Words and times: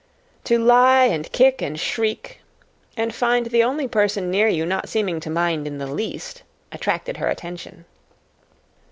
To 0.45 0.57
lie 0.57 1.03
and 1.03 1.31
kick 1.31 1.61
and 1.61 1.79
shriek, 1.79 2.41
and 2.97 3.13
find 3.13 3.45
the 3.45 3.61
only 3.63 3.87
person 3.87 4.31
near 4.31 4.47
you 4.47 4.65
not 4.65 4.89
seeming 4.89 5.19
to 5.19 5.29
mind 5.29 5.67
in 5.67 5.77
the 5.77 5.85
least, 5.85 6.41
attracted 6.71 7.17
her 7.17 7.27
attention. 7.27 7.85